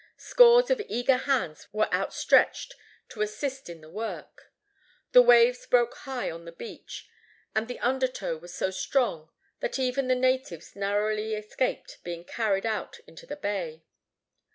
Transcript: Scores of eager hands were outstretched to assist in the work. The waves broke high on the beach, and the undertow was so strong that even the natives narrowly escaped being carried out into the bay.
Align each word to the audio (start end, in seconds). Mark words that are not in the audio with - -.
Scores 0.17 0.71
of 0.71 0.81
eager 0.87 1.17
hands 1.17 1.67
were 1.71 1.87
outstretched 1.93 2.73
to 3.09 3.21
assist 3.21 3.69
in 3.69 3.81
the 3.81 3.89
work. 3.91 4.51
The 5.11 5.21
waves 5.21 5.67
broke 5.67 5.93
high 5.93 6.31
on 6.31 6.45
the 6.45 6.51
beach, 6.51 7.07
and 7.53 7.67
the 7.67 7.77
undertow 7.77 8.37
was 8.39 8.51
so 8.51 8.71
strong 8.71 9.29
that 9.59 9.77
even 9.77 10.07
the 10.07 10.15
natives 10.15 10.75
narrowly 10.75 11.35
escaped 11.35 11.99
being 12.03 12.23
carried 12.23 12.65
out 12.65 12.97
into 13.05 13.27
the 13.27 13.35
bay. 13.37 13.83